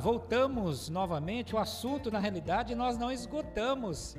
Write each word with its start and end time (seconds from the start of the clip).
voltamos 0.00 0.88
novamente, 0.88 1.54
o 1.54 1.58
assunto 1.58 2.10
na 2.10 2.18
realidade 2.18 2.74
nós 2.74 2.96
não 2.96 3.10
esgotamos 3.10 4.16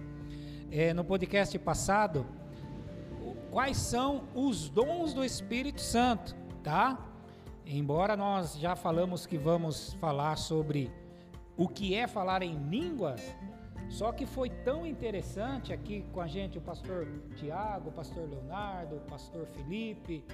é, 0.72 0.94
no 0.94 1.04
podcast 1.04 1.58
passado. 1.60 2.26
Quais 3.52 3.78
são 3.78 4.24
os 4.34 4.70
dons 4.70 5.14
do 5.14 5.24
Espírito 5.24 5.82
Santo, 5.82 6.36
tá? 6.63 6.98
Embora 7.66 8.17
nós 8.17 8.58
já 8.58 8.76
falamos 8.76 9.26
que 9.26 9.38
vamos 9.38 9.94
falar 9.94 10.38
sobre 10.38 10.92
o 11.56 11.67
que 11.67 11.96
é 11.96 12.07
falar 12.07 12.42
em 12.42 12.56
línguas, 12.56 13.21
só 13.94 14.12
que 14.12 14.25
foi 14.25 14.49
tão 14.49 14.87
interessante 14.87 15.71
aqui 15.71 16.03
com 16.12 16.20
a 16.20 16.25
gente 16.25 16.57
o 16.57 16.62
pastor 16.62 17.07
Tiago, 17.35 17.89
o 17.89 17.91
pastor 17.91 18.27
Leonardo, 18.27 18.95
o 18.95 19.02
pastor 19.02 19.45
Felipe, 19.45 20.25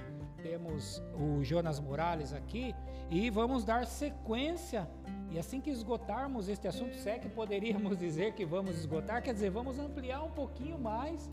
temos 0.42 1.02
o 1.14 1.44
Jonas 1.44 1.78
Morales 1.78 2.32
aqui 2.32 2.74
e 3.10 3.28
vamos 3.28 3.62
dar 3.62 3.84
sequência. 3.84 4.88
E 5.30 5.38
assim 5.38 5.60
que 5.60 5.68
esgotarmos 5.68 6.48
este 6.48 6.66
assunto, 6.66 6.94
se 6.94 7.10
é 7.10 7.18
que 7.18 7.28
poderíamos 7.28 7.98
dizer 8.00 8.32
que 8.32 8.46
vamos 8.46 8.78
esgotar, 8.78 9.22
quer 9.22 9.34
dizer, 9.34 9.50
vamos 9.50 9.78
ampliar 9.78 10.24
um 10.24 10.30
pouquinho 10.30 10.78
mais. 10.78 11.30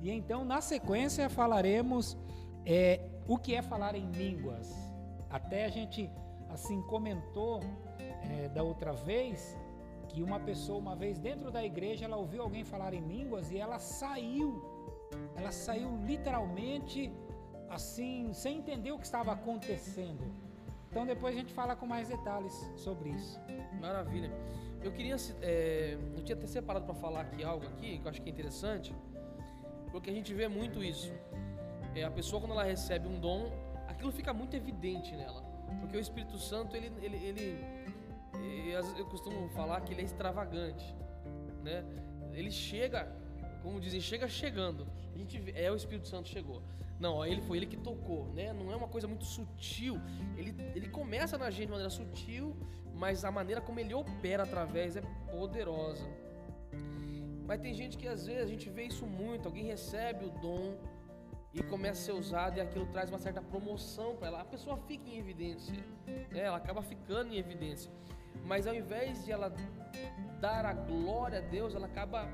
E 0.00 0.08
então, 0.08 0.44
na 0.44 0.60
sequência, 0.60 1.28
falaremos 1.28 2.16
é, 2.64 3.00
o 3.26 3.36
que 3.36 3.56
é 3.56 3.60
falar 3.60 3.96
em 3.96 4.08
línguas. 4.12 4.72
Até 5.28 5.64
a 5.64 5.68
gente 5.68 6.08
assim 6.48 6.80
comentou 6.82 7.58
é, 7.98 8.48
da 8.50 8.62
outra 8.62 8.92
vez 8.92 9.58
que 10.16 10.22
uma 10.22 10.40
pessoa, 10.40 10.78
uma 10.78 10.96
vez 10.96 11.18
dentro 11.18 11.50
da 11.50 11.62
igreja, 11.62 12.06
ela 12.06 12.16
ouviu 12.16 12.40
alguém 12.40 12.64
falar 12.64 12.94
em 12.94 13.02
línguas 13.06 13.50
e 13.50 13.58
ela 13.58 13.78
saiu. 13.78 14.48
Ela 15.36 15.52
saiu 15.52 15.90
literalmente 16.06 17.12
assim, 17.68 18.32
sem 18.32 18.56
entender 18.56 18.92
o 18.92 18.98
que 18.98 19.04
estava 19.04 19.32
acontecendo. 19.32 20.24
Então 20.88 21.04
depois 21.04 21.34
a 21.34 21.38
gente 21.38 21.52
fala 21.52 21.76
com 21.76 21.86
mais 21.86 22.08
detalhes 22.08 22.54
sobre 22.76 23.10
isso. 23.10 23.38
Maravilha. 23.78 24.30
Eu 24.82 24.90
queria, 24.90 25.16
é, 25.42 25.98
eu 26.16 26.24
tinha 26.24 26.34
até 26.34 26.46
separado 26.46 26.86
para 26.86 26.94
falar 26.94 27.20
aqui 27.20 27.44
algo 27.44 27.66
aqui 27.66 27.98
que 27.98 28.06
eu 28.06 28.10
acho 28.10 28.22
que 28.22 28.30
é 28.30 28.32
interessante, 28.32 28.94
porque 29.92 30.08
a 30.08 30.14
gente 30.14 30.32
vê 30.32 30.48
muito 30.48 30.82
isso. 30.82 31.12
É, 31.94 32.04
a 32.04 32.10
pessoa 32.10 32.40
quando 32.40 32.52
ela 32.52 32.64
recebe 32.64 33.06
um 33.06 33.20
dom, 33.20 33.52
aquilo 33.86 34.10
fica 34.10 34.32
muito 34.32 34.56
evidente 34.56 35.14
nela, 35.14 35.42
porque 35.78 35.94
o 35.94 36.00
Espírito 36.00 36.38
Santo 36.38 36.74
ele, 36.74 36.90
ele, 37.02 37.16
ele 37.16 37.64
eu 38.98 39.06
costumo 39.06 39.48
falar 39.50 39.80
que 39.80 39.92
ele 39.92 40.02
é 40.02 40.04
extravagante, 40.04 40.94
né? 41.62 41.84
Ele 42.32 42.50
chega, 42.50 43.10
como 43.62 43.80
dizem, 43.80 44.00
chega 44.00 44.28
chegando. 44.28 44.86
A 45.14 45.18
gente 45.18 45.38
vê, 45.38 45.52
é 45.52 45.70
o 45.70 45.76
Espírito 45.76 46.08
Santo 46.08 46.28
chegou. 46.28 46.62
Não, 46.98 47.24
ele 47.24 47.42
foi 47.42 47.58
ele 47.58 47.66
que 47.66 47.76
tocou, 47.76 48.26
né? 48.32 48.52
Não 48.52 48.72
é 48.72 48.76
uma 48.76 48.88
coisa 48.88 49.06
muito 49.06 49.24
sutil. 49.24 50.00
Ele, 50.36 50.54
ele 50.74 50.88
começa 50.88 51.36
na 51.36 51.50
gente 51.50 51.66
de 51.66 51.72
maneira 51.72 51.90
sutil, 51.90 52.56
mas 52.94 53.24
a 53.24 53.30
maneira 53.30 53.60
como 53.60 53.78
ele 53.80 53.94
opera 53.94 54.42
através 54.42 54.96
é 54.96 55.02
poderosa. 55.30 56.06
Mas 57.46 57.60
tem 57.60 57.72
gente 57.74 57.96
que 57.96 58.08
às 58.08 58.26
vezes 58.26 58.42
a 58.42 58.46
gente 58.46 58.68
vê 58.68 58.84
isso 58.84 59.06
muito, 59.06 59.46
alguém 59.46 59.64
recebe 59.64 60.24
o 60.24 60.30
dom 60.30 60.76
e 61.54 61.62
começa 61.62 62.00
a 62.00 62.04
ser 62.04 62.12
usado 62.12 62.58
e 62.58 62.60
aquilo 62.60 62.86
traz 62.86 63.08
uma 63.08 63.18
certa 63.18 63.40
promoção 63.40 64.16
para 64.16 64.28
ela. 64.28 64.40
A 64.40 64.44
pessoa 64.44 64.76
fica 64.76 65.08
em 65.08 65.18
evidência, 65.18 65.74
né? 66.06 66.40
ela 66.40 66.56
acaba 66.56 66.82
ficando 66.82 67.32
em 67.32 67.38
evidência. 67.38 67.90
Mas 68.44 68.66
ao 68.66 68.74
invés 68.74 69.24
de 69.24 69.32
ela 69.32 69.52
dar 70.40 70.64
a 70.64 70.72
glória 70.72 71.38
a 71.38 71.42
Deus, 71.42 71.74
ela 71.74 71.86
acaba 71.86 72.28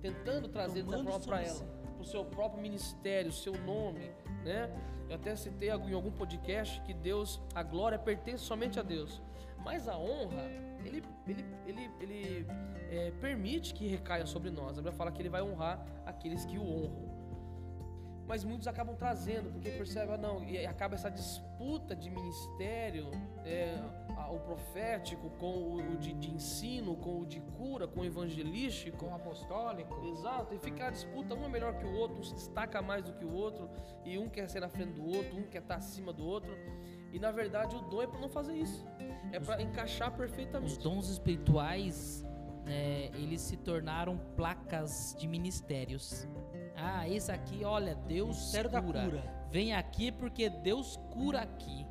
tentando 0.00 0.48
trazer 0.48 0.82
dessa 0.82 1.20
para 1.20 1.42
ela, 1.42 1.64
para 1.94 2.02
o 2.02 2.04
seu 2.04 2.24
próprio 2.24 2.60
ministério, 2.60 3.30
o 3.30 3.32
seu 3.32 3.54
nome, 3.64 4.10
né? 4.44 4.70
Eu 5.08 5.16
até 5.16 5.34
citei 5.36 5.68
em 5.68 5.92
algum 5.94 6.10
podcast 6.10 6.80
que 6.82 6.94
Deus, 6.94 7.40
a 7.54 7.62
glória 7.62 7.98
pertence 7.98 8.44
somente 8.44 8.78
a 8.78 8.82
Deus, 8.82 9.22
mas 9.64 9.88
a 9.88 9.96
honra, 9.96 10.42
ele, 10.84 11.02
ele, 11.26 11.44
ele, 11.66 11.90
ele 12.00 12.46
é, 12.90 13.10
permite 13.20 13.74
que 13.74 13.86
recaia 13.86 14.26
sobre 14.26 14.50
nós. 14.50 14.72
A 14.72 14.74
Bíblia 14.74 14.92
fala 14.92 15.10
que 15.10 15.22
ele 15.22 15.28
vai 15.28 15.42
honrar 15.42 15.84
aqueles 16.04 16.44
que 16.44 16.58
o 16.58 16.62
honram. 16.62 17.03
Mas 18.26 18.42
muitos 18.42 18.66
acabam 18.66 18.96
trazendo, 18.96 19.52
porque 19.52 19.70
percebem, 19.70 20.14
ah, 20.14 20.18
não, 20.18 20.42
e 20.42 20.66
acaba 20.66 20.94
essa 20.94 21.10
disputa 21.10 21.94
de 21.94 22.08
ministério, 22.08 23.10
é, 23.44 23.78
o 24.32 24.38
profético 24.38 25.28
com 25.38 25.76
o 25.76 25.96
de, 25.98 26.14
de, 26.14 26.30
ensino, 26.30 26.96
com 26.96 27.20
o 27.20 27.26
de 27.26 27.40
cura, 27.40 27.86
com 27.86 28.00
o 28.00 28.04
evangelístico. 28.04 28.96
Com 28.96 29.10
o 29.10 29.14
apostólico. 29.14 29.94
Exato, 30.06 30.54
e 30.54 30.58
fica 30.58 30.86
a 30.86 30.90
disputa, 30.90 31.34
um 31.34 31.44
é 31.44 31.48
melhor 31.48 31.76
que 31.78 31.84
o 31.84 31.92
outro, 31.94 32.20
um 32.20 32.24
se 32.24 32.34
destaca 32.34 32.80
mais 32.80 33.04
do 33.04 33.12
que 33.12 33.24
o 33.24 33.32
outro, 33.32 33.68
e 34.04 34.18
um 34.18 34.28
quer 34.28 34.48
ser 34.48 34.60
na 34.60 34.68
frente 34.68 34.92
do 34.92 35.06
outro, 35.06 35.36
um 35.36 35.42
quer 35.42 35.62
estar 35.62 35.76
acima 35.76 36.12
do 36.12 36.24
outro. 36.24 36.56
E 37.12 37.18
na 37.18 37.30
verdade 37.30 37.76
o 37.76 37.80
dom 37.80 38.02
é 38.02 38.06
para 38.06 38.18
não 38.18 38.28
fazer 38.28 38.54
isso, 38.54 38.84
é 39.30 39.38
para 39.38 39.62
encaixar 39.62 40.10
perfeitamente. 40.16 40.72
Os 40.72 40.78
dons 40.78 41.08
espirituais, 41.08 42.24
é, 42.66 43.10
eles 43.14 43.40
se 43.40 43.56
tornaram 43.56 44.18
placas 44.36 45.14
de 45.18 45.28
ministérios. 45.28 46.26
Ah, 46.84 47.08
esse 47.08 47.32
aqui, 47.32 47.64
olha, 47.64 47.94
Deus 47.94 48.52
cura. 48.52 48.82
cura. 48.82 49.46
Vem 49.50 49.74
aqui 49.74 50.12
porque 50.12 50.48
Deus 50.50 50.98
cura 51.10 51.40
aqui. 51.40 51.86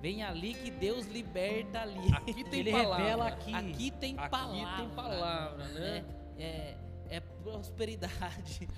Vem 0.00 0.22
ali 0.22 0.54
que 0.54 0.70
Deus 0.70 1.06
liberta 1.06 1.80
ali. 1.80 2.12
Aqui 2.14 2.44
tem 2.44 2.60
Ele 2.60 2.70
palavra. 2.72 2.96
revela 2.96 3.28
aqui. 3.28 3.54
Aqui 3.54 3.90
tem 3.90 4.18
aqui 4.18 4.30
palavra. 4.30 4.62
Aqui 4.62 4.80
tem 4.80 4.90
palavra, 4.90 5.64
né? 5.68 6.04
É, 6.38 6.44
é, 6.44 6.76
é 7.16 7.20
prosperidade. 7.20 8.68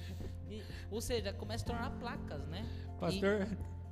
E, 0.48 0.62
ou 0.90 1.00
seja, 1.00 1.32
começa 1.32 1.64
a 1.64 1.66
tornar 1.66 1.90
placas, 1.98 2.44
né? 2.48 2.66
Pastor. 2.98 3.46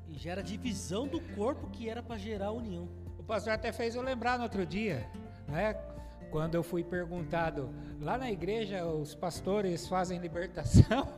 E, 0.08 0.14
e 0.14 0.18
gera 0.18 0.42
divisão 0.42 1.06
do 1.06 1.20
corpo 1.36 1.70
que 1.70 1.88
era 1.88 2.02
para 2.02 2.16
gerar 2.16 2.50
união. 2.50 2.88
O 3.18 3.22
pastor 3.22 3.52
até 3.52 3.70
fez 3.70 3.94
eu 3.94 4.02
lembrar 4.02 4.38
no 4.38 4.44
outro 4.44 4.66
dia, 4.66 5.08
né? 5.46 5.74
Quando 6.30 6.54
eu 6.54 6.62
fui 6.62 6.84
perguntado, 6.84 7.70
lá 8.00 8.18
na 8.18 8.30
igreja 8.30 8.84
os 8.86 9.14
pastores 9.14 9.88
fazem 9.88 10.18
libertação? 10.18 11.08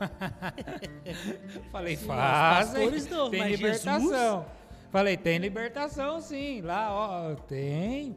Falei, 1.73 1.97
sim, 1.97 2.07
fazem, 2.07 2.91
não, 3.11 3.31
tem 3.31 3.49
libertação. 3.49 4.01
Jesus... 4.01 4.61
Falei, 4.91 5.17
tem 5.17 5.39
libertação 5.39 6.21
sim, 6.21 6.61
lá 6.63 6.93
ó, 6.93 7.35
tem. 7.35 8.17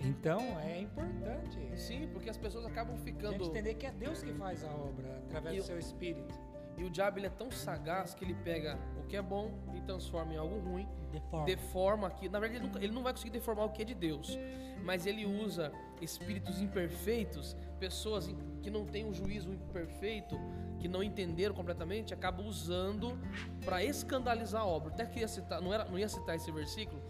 Então 0.00 0.40
é 0.60 0.80
importante. 0.80 1.58
Sim, 1.76 2.08
porque 2.12 2.30
as 2.30 2.36
pessoas 2.36 2.64
acabam 2.64 2.96
ficando. 2.98 3.34
A 3.34 3.38
gente 3.38 3.48
entender 3.48 3.74
que 3.74 3.86
é 3.86 3.90
Deus 3.90 4.22
que 4.22 4.32
faz 4.32 4.64
a 4.64 4.70
obra 4.70 5.22
através 5.26 5.56
e 5.56 5.58
do 5.58 5.64
seu 5.64 5.78
espírito. 5.78 6.47
E 6.78 6.84
o 6.84 6.90
diabo 6.90 7.18
ele 7.18 7.26
é 7.26 7.30
tão 7.30 7.50
sagaz 7.50 8.14
que 8.14 8.24
ele 8.24 8.34
pega 8.34 8.78
o 8.96 9.06
que 9.08 9.16
é 9.16 9.22
bom 9.22 9.50
e 9.74 9.80
transforma 9.80 10.32
em 10.32 10.36
algo 10.36 10.58
ruim. 10.60 10.88
Deforma. 11.10 11.44
Deforma 11.44 12.06
aqui. 12.06 12.28
Na 12.28 12.38
verdade, 12.38 12.60
ele, 12.60 12.68
nunca, 12.68 12.84
ele 12.84 12.92
não 12.92 13.02
vai 13.02 13.12
conseguir 13.12 13.32
deformar 13.32 13.64
o 13.64 13.70
que 13.70 13.82
é 13.82 13.84
de 13.84 13.94
Deus. 13.94 14.38
Mas 14.84 15.04
ele 15.04 15.26
usa 15.26 15.72
espíritos 16.00 16.62
imperfeitos, 16.62 17.56
pessoas 17.80 18.32
que 18.62 18.70
não 18.70 18.86
têm 18.86 19.04
um 19.04 19.12
juízo 19.12 19.52
imperfeito, 19.52 20.38
que 20.78 20.86
não 20.86 21.02
entenderam 21.02 21.52
completamente, 21.52 22.14
acabam 22.14 22.46
usando 22.46 23.18
para 23.64 23.82
escandalizar 23.82 24.62
a 24.62 24.66
obra. 24.66 24.92
Até 24.92 25.04
que 25.04 25.18
ia 25.18 25.28
citar, 25.28 25.60
não, 25.60 25.74
era, 25.74 25.84
não 25.84 25.98
ia 25.98 26.08
citar 26.08 26.36
esse 26.36 26.52
versículo, 26.52 27.02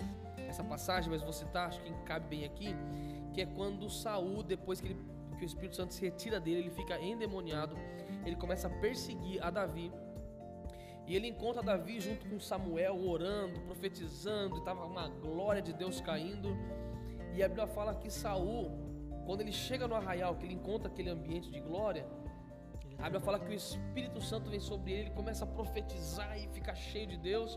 essa 0.48 0.64
passagem, 0.64 1.10
mas 1.10 1.22
vou 1.22 1.32
citar, 1.32 1.68
acho 1.68 1.80
que 1.82 1.92
cabe 2.04 2.26
bem 2.28 2.44
aqui, 2.46 2.74
que 3.34 3.42
é 3.42 3.46
quando 3.46 3.88
Saul, 3.90 4.42
depois 4.42 4.80
que, 4.80 4.88
ele, 4.88 4.98
que 5.36 5.44
o 5.44 5.46
Espírito 5.46 5.76
Santo 5.76 5.92
se 5.92 6.00
retira 6.00 6.40
dele, 6.40 6.60
ele 6.60 6.70
fica 6.70 6.98
endemoniado 6.98 7.76
ele 8.28 8.36
começa 8.36 8.68
a 8.68 8.70
perseguir 8.70 9.42
a 9.42 9.50
Davi. 9.50 9.92
E 11.06 11.16
ele 11.16 11.26
encontra 11.26 11.62
Davi 11.62 12.00
junto 12.00 12.26
com 12.26 12.38
Samuel, 12.38 13.02
orando, 13.08 13.60
profetizando, 13.62 14.56
e 14.56 14.58
estava 14.58 14.84
uma 14.84 15.08
glória 15.08 15.62
de 15.62 15.72
Deus 15.72 16.00
caindo. 16.00 16.56
E 17.34 17.42
a 17.42 17.48
Bíblia 17.48 17.66
fala 17.66 17.94
que 17.94 18.10
Saul, 18.10 18.70
quando 19.24 19.40
ele 19.40 19.52
chega 19.52 19.88
no 19.88 19.94
arraial, 19.94 20.36
que 20.36 20.44
ele 20.44 20.54
encontra 20.54 20.88
aquele 20.88 21.08
ambiente 21.08 21.50
de 21.50 21.60
glória, 21.60 22.06
a 22.98 23.04
Bíblia 23.04 23.20
fala 23.20 23.38
que 23.38 23.48
o 23.48 23.54
Espírito 23.54 24.20
Santo 24.20 24.50
vem 24.50 24.60
sobre 24.60 24.92
ele, 24.92 25.00
ele 25.02 25.10
começa 25.10 25.44
a 25.44 25.46
profetizar 25.46 26.38
e 26.38 26.48
fica 26.48 26.74
cheio 26.74 27.06
de 27.06 27.16
Deus. 27.16 27.56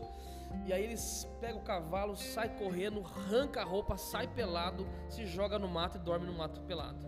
E 0.64 0.72
aí 0.72 0.84
ele 0.84 0.96
pega 1.40 1.58
o 1.58 1.62
cavalo, 1.62 2.16
sai 2.16 2.56
correndo, 2.56 3.04
arranca 3.04 3.60
a 3.60 3.64
roupa, 3.64 3.96
sai 3.96 4.28
pelado, 4.28 4.86
se 5.08 5.26
joga 5.26 5.58
no 5.58 5.68
mato 5.68 5.98
e 5.98 6.00
dorme 6.00 6.26
no 6.26 6.32
mato 6.32 6.60
pelado. 6.62 7.06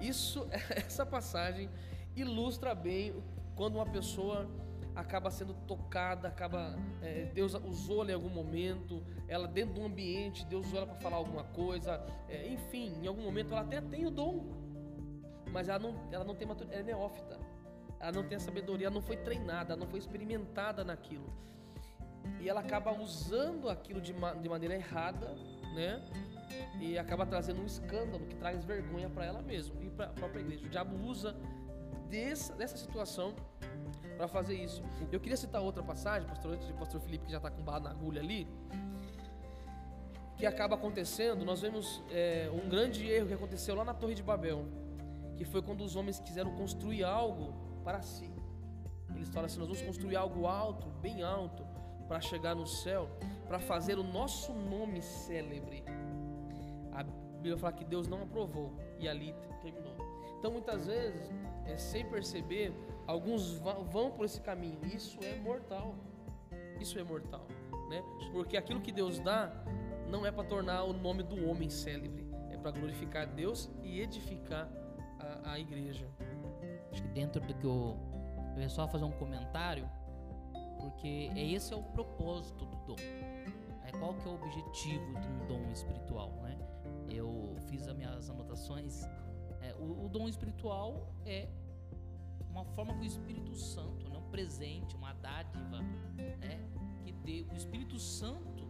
Isso, 0.00 0.46
essa 0.70 1.06
passagem 1.06 1.70
ilustra 2.16 2.74
bem 2.74 3.14
quando 3.54 3.76
uma 3.76 3.86
pessoa 3.86 4.48
acaba 4.94 5.30
sendo 5.30 5.52
tocada, 5.66 6.26
acaba 6.26 6.78
é, 7.02 7.26
Deus 7.26 7.54
usou 7.54 8.02
ela 8.02 8.12
em 8.12 8.14
algum 8.14 8.30
momento, 8.30 9.02
ela 9.28 9.46
dentro 9.46 9.74
de 9.74 9.80
um 9.80 9.86
ambiente, 9.86 10.44
Deus 10.46 10.66
usou 10.66 10.78
ela 10.78 10.86
para 10.86 10.96
falar 10.96 11.16
alguma 11.16 11.44
coisa, 11.44 12.02
é, 12.28 12.48
enfim, 12.48 12.94
em 13.02 13.06
algum 13.06 13.22
momento 13.22 13.52
ela 13.52 13.60
até 13.60 13.80
tem 13.80 14.06
o 14.06 14.10
dom, 14.10 14.46
mas 15.52 15.68
ela 15.68 15.78
não, 15.78 15.94
ela 16.10 16.24
não 16.24 16.34
tem 16.34 16.48
maturidade, 16.48 16.80
ela 16.80 16.90
é 16.90 16.94
neófita, 16.94 17.38
ela 18.00 18.12
não 18.12 18.26
tem 18.26 18.36
a 18.36 18.40
sabedoria, 18.40 18.86
ela 18.86 18.94
não 18.94 19.02
foi 19.02 19.18
treinada, 19.18 19.74
ela 19.74 19.80
não 19.80 19.86
foi 19.86 19.98
experimentada 19.98 20.82
naquilo, 20.82 21.30
e 22.40 22.48
ela 22.48 22.60
acaba 22.60 22.98
usando 22.98 23.68
aquilo 23.68 24.00
de, 24.00 24.14
de 24.40 24.48
maneira 24.48 24.74
errada, 24.74 25.34
né? 25.74 26.02
E 26.80 26.96
acaba 26.98 27.26
trazendo 27.26 27.60
um 27.60 27.66
escândalo 27.66 28.24
que 28.26 28.34
traz 28.36 28.64
vergonha 28.64 29.10
para 29.10 29.26
ela 29.26 29.42
mesma 29.42 29.82
e 29.82 29.90
para 29.90 30.06
a 30.06 30.10
própria 30.10 30.40
igreja. 30.40 30.66
O 30.66 30.68
diabo 30.68 30.96
usa 31.06 31.36
dessa, 32.10 32.54
dessa 32.54 32.76
situação 32.76 33.34
para 34.16 34.28
fazer 34.28 34.54
isso. 34.54 34.82
Eu 35.12 35.20
queria 35.20 35.36
citar 35.36 35.60
outra 35.60 35.82
passagem, 35.82 36.28
pastor, 36.28 36.54
antes 36.54 36.66
de 36.66 36.72
pastor 36.72 37.00
Felipe, 37.00 37.26
que 37.26 37.32
já 37.32 37.38
está 37.38 37.50
com 37.50 37.62
barra 37.62 37.80
na 37.80 37.90
agulha 37.90 38.20
ali. 38.20 38.46
que 40.36 40.46
acaba 40.46 40.74
acontecendo, 40.74 41.44
nós 41.44 41.60
vemos 41.60 42.02
é, 42.10 42.50
um 42.52 42.68
grande 42.68 43.08
erro 43.08 43.28
que 43.28 43.34
aconteceu 43.34 43.74
lá 43.74 43.84
na 43.84 43.94
Torre 43.94 44.14
de 44.14 44.22
Babel, 44.22 44.66
que 45.36 45.44
foi 45.44 45.62
quando 45.62 45.82
os 45.82 45.96
homens 45.96 46.20
quiseram 46.20 46.54
construir 46.56 47.04
algo 47.04 47.54
para 47.84 48.02
si. 48.02 48.30
Eles 49.14 49.28
falam 49.28 49.46
assim: 49.46 49.58
nós 49.58 49.68
vamos 49.68 49.82
construir 49.82 50.16
algo 50.16 50.46
alto, 50.46 50.88
bem 51.00 51.22
alto, 51.22 51.64
para 52.06 52.20
chegar 52.20 52.54
no 52.54 52.66
céu, 52.66 53.08
para 53.46 53.58
fazer 53.58 53.98
o 53.98 54.02
nosso 54.02 54.52
nome 54.52 55.02
célebre. 55.02 55.84
A 56.92 57.02
Bíblia 57.02 57.56
fala 57.56 57.72
que 57.72 57.84
Deus 57.84 58.08
não 58.08 58.22
aprovou 58.22 58.72
e 58.98 59.08
ali 59.08 59.34
terminou. 59.62 59.95
Então, 60.38 60.50
muitas 60.52 60.86
vezes, 60.86 61.30
é, 61.64 61.76
sem 61.76 62.04
perceber, 62.04 62.72
alguns 63.06 63.58
vão 63.58 64.10
por 64.10 64.24
esse 64.24 64.40
caminho. 64.40 64.78
Isso 64.84 65.18
é 65.22 65.38
mortal. 65.38 65.94
Isso 66.80 66.98
é 66.98 67.02
mortal, 67.02 67.46
né? 67.88 68.02
Porque 68.32 68.56
aquilo 68.56 68.80
que 68.80 68.92
Deus 68.92 69.18
dá 69.18 69.50
não 70.08 70.26
é 70.26 70.30
para 70.30 70.44
tornar 70.44 70.84
o 70.84 70.92
nome 70.92 71.22
do 71.22 71.48
homem 71.48 71.70
célebre, 71.70 72.26
é 72.50 72.56
para 72.56 72.70
glorificar 72.70 73.26
Deus 73.26 73.70
e 73.82 74.00
edificar 74.00 74.68
a, 75.18 75.52
a 75.52 75.58
igreja. 75.58 76.08
Acho 76.92 77.02
que 77.02 77.08
dentro 77.08 77.40
do 77.40 77.54
que 77.54 77.64
eu, 77.64 77.98
eu 78.54 78.62
ia 78.62 78.68
só 78.68 78.86
fazer 78.86 79.04
um 79.04 79.12
comentário, 79.12 79.88
porque 80.78 81.30
é 81.34 81.52
esse 81.52 81.72
é 81.72 81.76
o 81.76 81.82
propósito 81.82 82.64
do 82.66 82.76
dom. 82.86 82.96
É 83.84 83.92
qual 83.98 84.14
que 84.14 84.28
é 84.28 84.30
o 84.30 84.34
objetivo 84.34 85.18
de 85.20 85.28
um 85.28 85.46
dom 85.46 85.70
espiritual, 85.72 86.32
né? 86.42 86.58
Eu 87.08 87.56
fiz 87.68 87.86
as 87.88 87.96
minhas 87.96 88.28
anotações. 88.28 89.02
É, 89.66 89.74
o, 89.74 90.04
o 90.04 90.08
dom 90.08 90.28
espiritual 90.28 91.12
é 91.24 91.48
uma 92.50 92.64
forma 92.64 92.94
que 92.94 93.00
o 93.00 93.04
Espírito 93.04 93.54
Santo, 93.54 94.08
né, 94.08 94.16
um 94.16 94.30
presente, 94.30 94.94
uma 94.94 95.12
dádiva, 95.14 95.80
né, 96.40 96.60
que 97.04 97.12
deu, 97.12 97.46
o 97.52 97.56
Espírito 97.56 97.98
Santo 97.98 98.64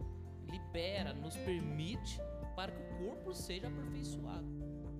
libera, 0.49 1.13
nos 1.13 1.35
permite 1.37 2.19
para 2.55 2.71
que 2.71 2.81
o 2.81 3.05
corpo 3.05 3.33
seja 3.33 3.67
aperfeiçoado. 3.67 4.47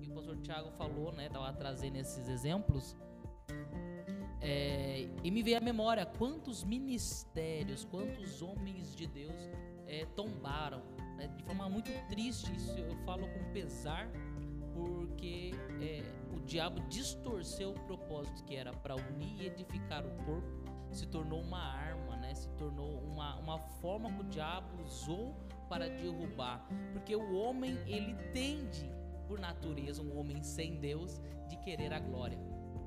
E 0.00 0.08
o 0.08 0.14
pastor 0.14 0.36
Tiago 0.38 0.70
falou, 0.72 1.12
né, 1.12 1.26
estava 1.26 1.52
trazendo 1.52 1.96
esses 1.96 2.28
exemplos, 2.28 2.96
é, 4.40 5.08
e 5.24 5.30
me 5.30 5.42
veio 5.42 5.58
à 5.58 5.60
memória 5.60 6.06
quantos 6.06 6.62
ministérios, 6.62 7.84
quantos 7.84 8.40
homens 8.40 8.94
de 8.94 9.06
Deus 9.08 9.34
é, 9.86 10.06
tombaram, 10.14 10.80
né, 11.16 11.26
de 11.26 11.42
forma 11.42 11.68
muito 11.68 11.90
triste, 12.06 12.54
isso 12.54 12.78
eu 12.78 12.96
falo 13.04 13.26
com 13.28 13.52
pesar, 13.52 14.08
porque 14.78 15.52
é, 15.80 16.02
o 16.32 16.40
diabo 16.40 16.80
distorceu 16.88 17.70
o 17.70 17.80
propósito 17.80 18.44
que 18.44 18.54
era 18.54 18.72
para 18.72 18.94
unir 18.94 19.42
e 19.42 19.46
edificar 19.46 20.06
o 20.06 20.10
corpo, 20.24 20.48
se 20.92 21.06
tornou 21.06 21.40
uma 21.40 21.60
arma, 21.60 22.16
né? 22.16 22.34
se 22.34 22.48
tornou 22.50 23.00
uma, 23.00 23.36
uma 23.36 23.58
forma 23.58 24.10
que 24.12 24.20
o 24.20 24.24
diabo 24.24 24.82
usou 24.84 25.34
para 25.68 25.88
derrubar, 25.88 26.66
porque 26.92 27.14
o 27.14 27.34
homem 27.34 27.76
ele 27.86 28.14
tende 28.32 28.90
por 29.26 29.38
natureza, 29.38 30.00
um 30.00 30.18
homem 30.18 30.42
sem 30.42 30.76
Deus, 30.76 31.20
de 31.48 31.56
querer 31.58 31.92
a 31.92 31.98
glória, 31.98 32.38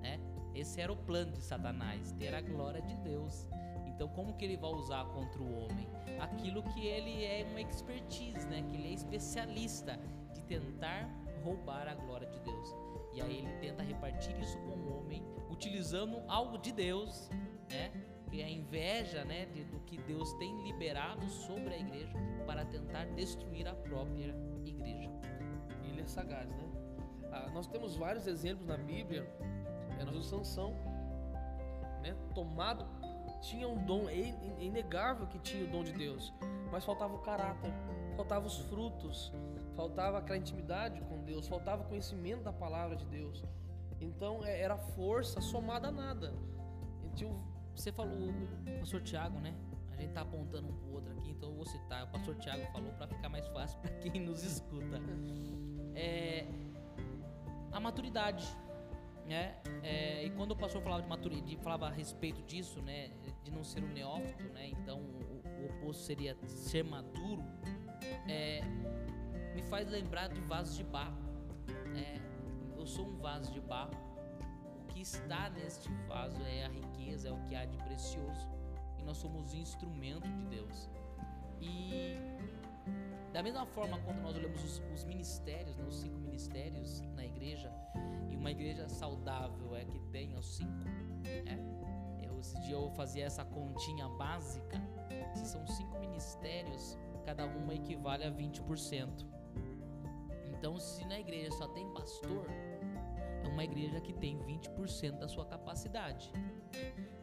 né? 0.02 0.20
Esse 0.56 0.82
era 0.82 0.92
o 0.92 0.98
plano 0.98 1.32
de 1.32 1.42
Satanás, 1.42 2.12
ter 2.14 2.34
a 2.34 2.42
glória 2.42 2.82
de 2.82 2.96
Deus. 2.98 3.48
Então, 3.86 4.10
como 4.10 4.34
que 4.34 4.44
ele 4.44 4.58
vai 4.58 4.72
usar 4.72 5.06
contra 5.06 5.42
o 5.42 5.64
homem? 5.64 5.88
Aquilo 6.20 6.64
que 6.64 6.88
ele 6.88 7.24
é 7.24 7.46
uma 7.50 7.62
expertise, 7.62 8.48
né? 8.48 8.64
Que 8.64 8.76
ele 8.76 8.88
é 8.90 8.94
especialista 8.94 10.00
de 10.34 10.42
tentar 10.42 11.08
roubar 11.42 11.88
a 11.88 11.96
glória 11.96 12.28
de 12.28 12.40
Deus. 12.40 12.76
E 13.14 13.22
aí 13.22 13.40
ele 13.40 13.54
tenta 13.60 13.84
repartir 13.84 14.38
isso 14.40 14.58
com 14.60 14.72
o 14.72 15.00
homem, 15.00 15.24
utilizando 15.50 16.22
algo 16.28 16.58
de 16.58 16.72
Deus, 16.72 17.30
né? 17.70 17.92
Que 18.30 18.42
é 18.42 18.46
a 18.46 18.50
inveja, 18.50 19.26
né, 19.26 19.46
de, 19.48 19.66
do 19.66 19.82
que 19.82 19.98
Deus 19.98 20.32
tem 20.36 20.64
liberado 20.64 21.28
sobre 21.28 21.74
a 21.74 21.78
igreja 21.78 22.14
para 22.46 22.64
tentar 22.64 23.06
destruir 23.08 23.68
a 23.68 23.74
própria 23.74 24.34
igreja. 24.64 25.12
Ele 25.84 26.02
é 26.02 26.06
sagaz, 26.06 26.50
né? 26.50 26.70
Ah, 27.32 27.50
nós 27.54 27.68
temos 27.68 27.98
vários 27.98 28.28
exemplos 28.28 28.68
na 28.68 28.78
Bíblia. 28.78 29.30
É, 30.00 30.06
nós 30.06 30.14
vemos 30.14 30.28
Sansão, 30.28 30.74
né? 32.02 32.16
Tomado, 32.34 32.86
tinha 33.42 33.68
um 33.68 33.84
dom, 33.86 34.08
é 34.08 34.16
inegável 34.60 35.28
que 35.28 35.40
tinha 35.40 35.66
o 35.66 35.68
dom 35.68 35.84
de 35.84 35.92
Deus, 35.92 36.34
mas 36.72 36.86
faltava 36.86 37.14
o 37.14 37.20
caráter, 37.20 37.74
faltava 38.16 38.46
os 38.46 38.60
frutos, 38.70 39.34
faltava 39.82 40.20
aquela 40.20 40.38
intimidade 40.38 41.02
com 41.02 41.24
Deus, 41.24 41.48
faltava 41.48 41.84
conhecimento 41.86 42.44
da 42.44 42.54
palavra 42.54 42.96
de 42.96 43.06
Deus. 43.08 43.44
Então 44.00 44.44
é, 44.44 44.62
era 44.62 44.78
força 44.78 45.42
somada 45.42 45.88
a 45.88 45.92
nada. 45.92 46.36
Você 47.76 47.92
falou, 47.92 48.30
o 48.30 48.80
pastor 48.80 49.02
Tiago, 49.02 49.40
né? 49.40 49.56
A 49.92 49.96
gente 50.02 50.14
tá 50.14 50.22
apontando 50.22 50.68
um 50.68 50.74
pro 50.74 50.94
outro 50.94 51.12
aqui, 51.14 51.32
então 51.32 51.50
eu 51.50 51.56
vou 51.56 51.66
citar. 51.66 52.04
O 52.04 52.08
pastor 52.12 52.36
Tiago 52.36 52.64
falou 52.72 52.92
para 52.94 53.08
ficar 53.08 53.30
mais 53.30 53.48
fácil 53.48 53.80
para 53.80 53.92
quem 53.96 54.22
nos 54.22 54.44
escuta. 54.46 55.00
É, 55.96 56.46
a 57.72 57.80
maturidade, 57.80 58.46
né? 59.26 59.56
É, 59.82 60.24
e 60.24 60.30
quando 60.32 60.52
o 60.52 60.56
pastor 60.56 60.82
falava 60.84 61.02
de 61.02 61.10
maturidade, 61.10 61.58
falava 61.58 61.88
a 61.88 61.92
respeito 61.92 62.44
disso, 62.44 62.82
né? 62.84 63.10
De 63.44 63.50
não 63.50 63.64
ser 63.64 63.84
um 63.84 63.92
neófito, 63.94 64.44
né? 64.54 64.68
Então 64.68 65.00
o, 65.00 65.42
o 65.44 65.66
oposto 65.66 66.04
seria 66.04 66.38
ser 66.46 66.84
maduro. 66.84 67.44
É, 68.28 68.62
me 69.56 69.62
faz 69.64 69.90
lembrar 69.90 70.30
de 70.30 70.40
vasos 70.42 70.76
de 70.76 70.84
barro. 70.84 71.18
É, 71.96 72.20
eu 72.78 72.86
sou 72.86 73.06
um 73.06 73.18
vaso 73.18 73.52
de 73.52 73.62
barro. 73.62 73.94
O 74.80 74.94
que 74.94 75.02
está 75.02 75.50
neste 75.50 75.90
vaso 76.08 76.42
é 76.44 76.66
a 76.66 76.70
riqueza, 76.70 77.30
é 77.30 77.32
o 77.32 77.40
que 77.46 77.56
há 77.56 77.66
de 77.66 77.78
precioso. 77.78 78.50
E 78.98 79.04
nós 79.04 79.18
somos 79.18 79.54
instrumento 79.54 80.28
de 80.28 80.46
Deus. 80.46 80.90
E 81.60 82.16
da 83.32 83.42
mesma 83.42 83.66
forma, 83.66 83.98
quando 84.00 84.22
nós 84.22 84.36
olhamos 84.36 84.64
os, 84.64 84.82
os 84.94 85.04
ministérios, 85.06 85.78
né, 85.78 85.86
os 85.86 85.96
cinco 85.96 86.20
ministérios 86.20 87.02
na 87.16 87.26
igreja, 87.26 87.72
e 88.30 88.36
uma 88.36 88.52
igreja 88.52 88.90
saudável 88.90 89.76
é 89.76 89.86
que 89.86 90.00
tem 90.12 90.36
os 90.36 90.58
cinco, 90.58 90.84
é, 91.24 92.26
eu, 92.26 92.40
esse 92.40 92.60
dia 92.62 92.76
eu 92.76 92.90
fazia 92.92 93.26
essa 93.26 93.46
continha 93.46 94.08
básica, 94.10 94.82
se 95.34 95.46
são 95.46 95.66
cinco 95.66 95.98
ministérios, 96.00 96.98
cada 97.24 97.46
uma 97.46 97.74
equivale 97.74 98.26
a 98.26 98.32
20%. 98.32 99.26
Então, 100.62 100.78
se 100.80 101.04
na 101.06 101.20
igreja 101.20 101.50
só 101.54 101.68
tem 101.70 101.90
pastor, 101.90 102.46
é 103.44 103.48
uma 103.48 103.64
igreja 103.64 104.00
que 104.00 104.14
tem 104.14 104.38
20% 104.38 105.18
da 105.18 105.28
sua 105.28 105.44
capacidade. 105.44 106.32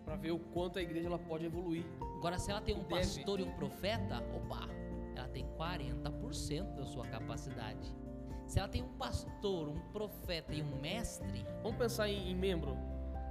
Para 0.05 0.17
ver 0.17 0.33
o 0.33 0.41
quanto 0.41 0.81
a 0.81 0.83
igreja 0.83 1.07
ela 1.07 1.21
pode 1.21 1.47
evoluir. 1.47 1.87
Agora, 2.17 2.37
se 2.37 2.51
ela 2.51 2.61
tem 2.61 2.75
um 2.75 2.83
Deve. 2.83 2.95
pastor 2.97 3.39
e 3.39 3.45
um 3.45 3.53
profeta, 3.53 4.25
opa, 4.35 4.69
ela 5.15 5.29
tem 5.29 5.47
40% 5.57 6.75
da 6.75 6.85
sua 6.85 7.07
capacidade. 7.07 7.95
Se 8.45 8.59
ela 8.59 8.67
tem 8.67 8.83
um 8.83 8.93
pastor, 8.95 9.69
um 9.69 9.79
profeta 9.93 10.53
e 10.53 10.61
um 10.61 10.81
mestre. 10.81 11.47
Vamos 11.63 11.79
pensar 11.79 12.09
em, 12.09 12.33
em 12.33 12.35
membro. 12.35 12.77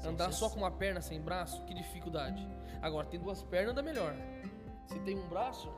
Andar 0.05 0.31
só 0.31 0.49
com 0.49 0.55
uma 0.55 0.71
perna 0.71 1.01
sem 1.01 1.19
braço, 1.19 1.65
que 1.65 1.73
dificuldade. 1.73 2.47
Agora, 2.81 3.07
tem 3.07 3.19
duas 3.19 3.43
pernas, 3.43 3.73
anda 3.73 3.83
melhor. 3.83 4.15
Se 4.85 4.97
tem 5.01 5.19
um 5.19 5.27
braço, 5.27 5.69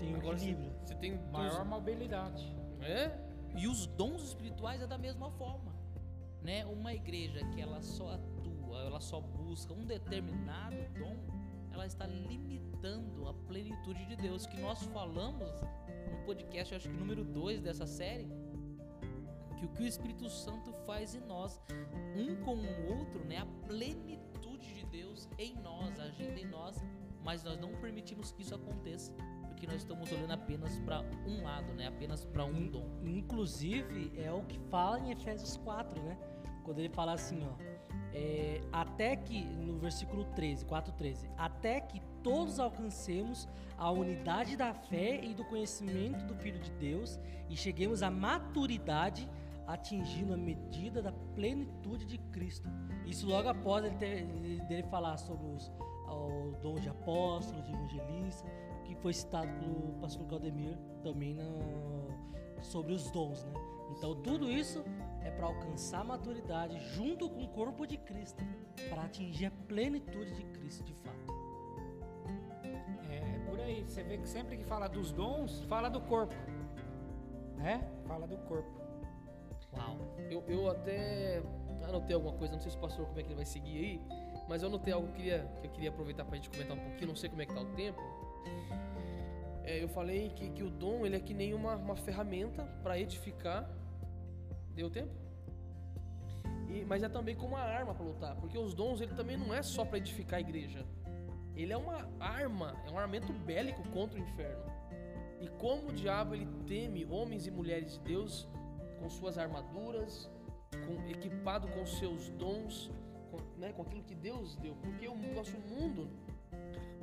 tem 0.00 0.16
um 0.16 0.18
equilíbrio. 0.18 0.72
Se, 0.80 0.88
se 0.88 0.94
tem 0.96 1.16
maior 1.30 1.64
mobilidade. 1.64 2.60
É? 2.80 3.21
E 3.54 3.66
os 3.68 3.86
dons 3.86 4.22
espirituais 4.22 4.80
é 4.80 4.86
da 4.86 4.96
mesma 4.98 5.30
forma, 5.30 5.74
né? 6.40 6.64
Uma 6.66 6.94
igreja 6.94 7.44
que 7.48 7.60
ela 7.60 7.82
só 7.82 8.14
atua, 8.14 8.80
ela 8.80 9.00
só 9.00 9.20
busca 9.20 9.72
um 9.72 9.84
determinado 9.84 10.76
dom, 10.98 11.16
ela 11.70 11.86
está 11.86 12.06
limitando 12.06 13.28
a 13.28 13.34
plenitude 13.34 14.04
de 14.06 14.16
Deus 14.16 14.46
que 14.46 14.60
nós 14.60 14.82
falamos 14.84 15.50
no 16.10 16.24
podcast, 16.24 16.74
acho 16.74 16.88
que 16.88 16.96
número 16.96 17.24
2 17.24 17.60
dessa 17.60 17.86
série, 17.86 18.28
que 19.58 19.66
o 19.66 19.68
que 19.68 19.82
o 19.82 19.86
Espírito 19.86 20.28
Santo 20.28 20.72
faz 20.86 21.14
em 21.14 21.20
nós, 21.20 21.60
um 22.16 22.36
com 22.42 22.56
o 22.56 22.98
outro, 22.98 23.24
né? 23.24 23.38
A 23.38 23.46
plenitude 23.66 24.74
de 24.74 24.86
Deus 24.86 25.28
em 25.38 25.54
nós, 25.56 25.98
agindo 26.00 26.38
em 26.38 26.46
nós, 26.46 26.82
mas 27.22 27.44
nós 27.44 27.58
não 27.60 27.72
permitimos 27.76 28.32
que 28.32 28.42
isso 28.42 28.54
aconteça 28.54 29.12
que 29.62 29.66
nós 29.68 29.76
estamos 29.76 30.10
olhando 30.10 30.32
apenas 30.32 30.76
para 30.80 31.04
um 31.24 31.44
lado, 31.44 31.72
né? 31.74 31.86
Apenas 31.86 32.24
para 32.24 32.44
um 32.44 32.66
dom. 32.66 32.84
Inclusive, 33.04 34.12
é 34.20 34.32
o 34.32 34.42
que 34.42 34.58
fala 34.68 34.98
em 34.98 35.12
Efésios 35.12 35.56
4, 35.58 36.02
né? 36.02 36.18
Quando 36.64 36.80
ele 36.80 36.88
fala 36.88 37.12
assim, 37.12 37.46
ó. 37.46 37.54
É, 38.12 38.60
até 38.72 39.14
que, 39.14 39.44
no 39.44 39.78
versículo 39.78 40.24
13, 40.34 40.64
4, 40.64 40.92
13, 40.94 41.30
até 41.36 41.80
que 41.80 42.02
todos 42.24 42.58
alcancemos 42.58 43.48
a 43.78 43.88
unidade 43.88 44.56
da 44.56 44.74
fé 44.74 45.24
e 45.24 45.32
do 45.32 45.44
conhecimento 45.44 46.24
do 46.24 46.34
Filho 46.34 46.58
de 46.58 46.72
Deus 46.72 47.20
e 47.48 47.56
cheguemos 47.56 48.02
à 48.02 48.10
maturidade, 48.10 49.28
atingindo 49.64 50.34
a 50.34 50.36
medida 50.36 51.00
da 51.00 51.12
plenitude 51.12 52.04
de 52.04 52.18
Cristo. 52.18 52.68
Isso 53.06 53.28
logo 53.28 53.48
após 53.48 53.84
ele, 53.84 53.94
ter, 53.94 54.26
ele 54.68 54.82
falar 54.90 55.16
sobre 55.18 55.46
os 55.46 55.70
o 56.14 56.52
dom 56.60 56.74
de 56.74 56.88
apóstolo, 56.88 57.62
de 57.62 57.72
evangelista, 57.72 58.46
que 58.94 59.02
foi 59.02 59.12
citado 59.12 59.48
pelo 59.58 59.92
pastor 60.00 60.26
Claudemir 60.26 60.76
também 61.02 61.34
no, 61.34 62.08
sobre 62.62 62.92
os 62.92 63.10
dons, 63.10 63.44
né? 63.44 63.52
Então 63.96 64.14
tudo 64.16 64.50
isso 64.50 64.84
é 65.22 65.30
para 65.30 65.46
alcançar 65.46 66.00
a 66.00 66.04
maturidade 66.04 66.78
junto 66.94 67.28
com 67.28 67.42
o 67.42 67.48
corpo 67.48 67.86
de 67.86 67.96
Cristo, 67.98 68.42
para 68.88 69.02
atingir 69.02 69.46
a 69.46 69.50
plenitude 69.50 70.34
de 70.34 70.44
Cristo 70.44 70.82
de 70.84 70.94
fato. 70.94 71.32
É, 73.10 73.16
é 73.16 73.38
por 73.48 73.60
aí. 73.60 73.84
Você 73.84 74.02
vê 74.02 74.18
que 74.18 74.28
sempre 74.28 74.56
que 74.56 74.64
fala 74.64 74.88
dos 74.88 75.12
dons, 75.12 75.62
fala 75.64 75.88
do 75.88 76.00
corpo. 76.00 76.34
né? 77.56 77.88
Fala 78.06 78.26
do 78.26 78.36
corpo. 78.38 78.80
Uau. 79.74 79.96
Eu, 80.30 80.42
eu 80.48 80.70
até 80.70 81.42
anotei 81.84 82.14
alguma 82.14 82.34
coisa, 82.36 82.54
não 82.54 82.60
sei 82.60 82.70
se 82.70 82.76
o 82.76 82.80
pastor 82.80 83.06
como 83.06 83.18
é 83.18 83.22
que 83.22 83.28
ele 83.28 83.36
vai 83.36 83.44
seguir 83.44 83.78
aí, 83.78 84.00
mas 84.48 84.62
eu 84.62 84.68
anotei 84.68 84.92
algo 84.92 85.06
que 85.08 85.12
eu 85.12 85.16
queria, 85.16 85.52
que 85.60 85.66
eu 85.66 85.70
queria 85.70 85.90
aproveitar 85.90 86.24
pra 86.24 86.36
gente 86.36 86.50
comentar 86.50 86.76
um 86.76 86.80
pouquinho, 86.80 87.08
não 87.08 87.16
sei 87.16 87.28
como 87.28 87.42
é 87.42 87.46
que 87.46 87.54
tá 87.54 87.60
o 87.60 87.74
tempo. 87.74 88.00
É, 89.64 89.82
eu 89.82 89.88
falei 89.88 90.30
que, 90.30 90.50
que 90.50 90.62
o 90.62 90.70
dom 90.70 91.06
ele 91.06 91.16
é 91.16 91.20
que 91.20 91.32
nem 91.32 91.54
uma, 91.54 91.76
uma 91.76 91.96
ferramenta 91.96 92.64
para 92.82 92.98
edificar. 92.98 93.68
Deu 94.74 94.90
tempo? 94.90 95.12
E, 96.68 96.84
mas 96.84 97.02
é 97.02 97.08
também 97.08 97.36
como 97.36 97.54
uma 97.54 97.60
arma 97.62 97.94
para 97.94 98.04
lutar, 98.04 98.36
porque 98.36 98.56
os 98.56 98.74
dons 98.74 99.00
ele 99.00 99.14
também 99.14 99.36
não 99.36 99.52
é 99.52 99.62
só 99.62 99.84
para 99.84 99.98
edificar 99.98 100.38
a 100.38 100.40
igreja. 100.40 100.86
Ele 101.54 101.72
é 101.72 101.76
uma 101.76 102.08
arma, 102.18 102.74
é 102.86 102.90
um 102.90 102.98
armamento 102.98 103.32
bélico 103.32 103.82
contra 103.90 104.18
o 104.18 104.22
inferno. 104.22 104.64
E 105.40 105.48
como 105.48 105.90
o 105.90 105.92
diabo 105.92 106.34
ele 106.34 106.48
teme 106.66 107.04
homens 107.04 107.46
e 107.46 107.50
mulheres 107.50 107.92
de 107.92 108.00
Deus 108.00 108.48
com 108.98 109.10
suas 109.10 109.36
armaduras, 109.36 110.30
com, 110.86 111.08
equipado 111.10 111.68
com 111.68 111.84
seus 111.84 112.30
dons, 112.30 112.90
com, 113.30 113.38
né, 113.58 113.72
com 113.72 113.82
aquilo 113.82 114.02
que 114.04 114.14
Deus 114.14 114.56
deu, 114.56 114.74
porque 114.76 115.08
o 115.08 115.16
nosso 115.34 115.58
mundo 115.58 116.08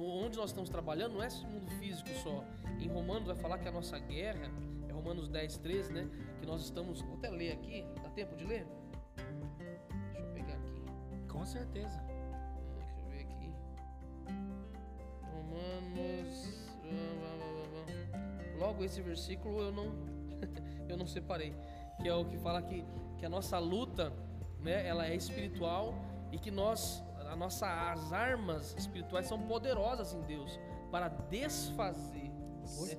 onde 0.08 0.38
nós 0.38 0.50
estamos 0.50 0.70
trabalhando 0.70 1.14
não 1.14 1.24
é 1.24 1.28
esse 1.28 1.46
mundo 1.46 1.70
físico 1.80 2.10
só. 2.24 2.44
Em 2.80 2.88
Romanos 2.88 3.28
vai 3.28 3.36
falar 3.36 3.58
que 3.58 3.68
a 3.68 3.72
nossa 3.72 4.00
guerra, 4.00 4.52
é 4.88 4.92
Romanos 4.92 5.28
10, 5.28 5.58
13, 5.58 5.94
né? 5.94 6.10
Que 6.40 6.46
nós 6.46 6.62
estamos. 6.62 7.02
Vou 7.02 7.18
até 7.18 7.30
ler 7.30 7.52
aqui, 7.54 7.86
dá 8.02 8.10
tempo 8.10 8.36
de 8.36 8.46
ler? 8.46 8.66
Deixa 9.16 10.20
eu 10.20 10.34
pegar 10.34 10.54
aqui. 10.54 11.28
Com 11.28 11.46
certeza. 11.46 12.02
É, 12.08 12.20
Deixa 12.78 13.00
eu 13.00 13.06
ver 13.10 13.22
aqui. 13.22 13.54
Romanos. 15.24 16.60
Logo 18.58 18.84
esse 18.84 19.02
versículo 19.02 19.62
eu 19.62 19.72
não 19.72 19.86
eu 20.90 20.98
não 20.98 21.08
separei, 21.08 21.56
que 22.02 22.08
é 22.08 22.14
o 22.14 22.26
que 22.26 22.38
fala 22.38 22.62
que, 22.62 22.84
que 23.18 23.26
a 23.26 23.30
nossa 23.30 23.58
luta, 23.58 24.12
né, 24.60 24.86
ela 24.88 25.08
é 25.08 25.16
espiritual 25.16 25.94
e 26.32 26.38
que 26.38 26.52
nós 26.52 27.04
a 27.30 27.36
nossa 27.36 27.92
as 27.92 28.12
armas 28.12 28.76
espirituais 28.78 29.28
são 29.28 29.40
poderosas 29.40 30.14
em 30.14 30.22
Deus 30.22 30.60
para 30.92 31.08
desfazer 31.08 32.30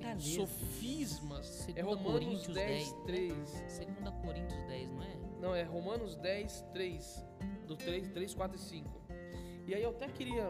né, 0.01 0.17
sofismas. 0.19 1.69
É 1.69 1.73
Segunda 1.73 1.95
Romanos 1.95 2.11
Coríntios 2.11 2.55
10, 2.55 2.93
10, 2.93 3.03
3. 3.05 3.63
Segunda 3.67 4.11
Coríntios 4.11 4.63
10, 4.67 4.91
não 4.91 5.03
é? 5.03 5.17
Não, 5.41 5.55
é 5.55 5.63
Romanos 5.63 6.15
10, 6.15 6.65
3. 6.73 7.25
Do 7.67 7.75
3, 7.75 8.09
3, 8.09 8.33
4 8.33 8.57
e 8.57 8.59
5. 8.59 9.01
E 9.67 9.75
aí 9.75 9.83
eu 9.83 9.91
até 9.91 10.07
queria. 10.07 10.49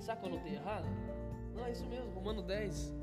Sabe 0.00 0.20
que 0.20 0.28
eu 0.28 0.32
anotei 0.32 0.54
errado? 0.54 0.86
Não, 1.54 1.64
é 1.64 1.72
isso 1.72 1.84
mesmo, 1.86 2.10
Romanos 2.12 2.44
10. 2.44 2.94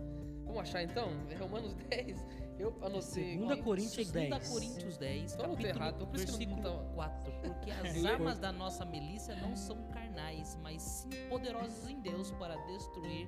Vamos 0.45 0.61
achar 0.61 0.83
então? 0.83 1.09
É 1.29 1.35
Romanos 1.35 1.73
10. 1.89 2.25
Eu 2.59 2.75
anotei. 2.81 3.01
Segunda 3.01 3.53
aqui. 3.53 3.63
Coríntios 3.63 4.07
Segunda 4.07 4.39
10. 4.39 4.49
Coríntios 4.49 4.97
10, 4.97 5.33
Então 5.33 5.49
capítulo, 5.51 5.67
errado, 5.67 6.07
por 6.07 6.15
isso 6.15 6.37
que 6.37 6.43
eu 6.43 6.47
não 6.49 6.55
versículo 6.55 6.77
tava- 6.83 6.93
4. 6.95 7.31
Porque 7.41 7.71
as 7.71 8.05
armas 8.05 8.39
da 8.39 8.51
nossa 8.51 8.85
milícia 8.85 9.35
não 9.35 9.55
são 9.55 9.77
carnais, 9.89 10.57
mas 10.63 10.81
sim 10.81 11.09
poderosas 11.29 11.87
em 11.89 11.99
Deus 12.01 12.31
para 12.31 12.55
destruir, 12.65 13.27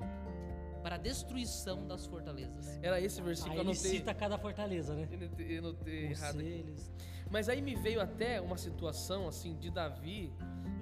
para 0.82 0.96
a 0.96 0.98
destruição 0.98 1.86
das 1.88 2.06
fortalezas. 2.08 2.80
Era 2.82 3.00
esse 3.00 3.22
versículo 3.22 3.54
Aí 3.54 3.60
que 3.60 3.68
eu 3.68 3.72
ele 3.72 3.78
anotei. 3.78 4.00
cita 4.00 4.14
cada 4.14 4.38
fortaleza, 4.38 4.96
né? 4.96 5.08
Eu 5.12 5.18
anotei, 5.18 5.56
eu 5.56 5.60
anotei 5.60 6.06
errado 6.08 6.40
aqui. 6.40 6.50
Conselhos. 6.64 6.92
Mas 7.30 7.48
aí 7.50 7.62
me 7.62 7.76
veio 7.76 8.02
até 8.02 8.42
uma 8.42 8.58
situação 8.58 9.28
assim 9.28 9.56
de 9.56 9.70
Davi 9.70 10.34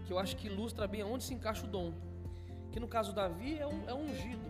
que 0.06 0.14
eu 0.14 0.18
acho 0.20 0.38
que 0.38 0.48
ilustra 0.48 0.88
bem 0.88 1.02
aonde 1.02 1.26
se 1.26 1.34
encaixa 1.34 1.66
o 1.66 1.68
dom. 1.70 1.94
Que 2.72 2.80
no 2.80 2.88
caso 2.88 3.12
Davi 3.12 3.58
é, 3.60 3.68
um, 3.68 3.90
é 3.90 3.94
ungido, 3.94 4.50